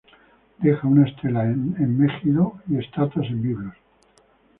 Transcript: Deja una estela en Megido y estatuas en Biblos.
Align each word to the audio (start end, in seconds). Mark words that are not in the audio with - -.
Deja 0.57 0.87
una 0.87 1.03
estela 1.07 1.43
en 1.43 1.95
Megido 1.99 2.53
y 2.67 2.77
estatuas 2.79 3.27
en 3.29 3.43
Biblos. 3.43 3.75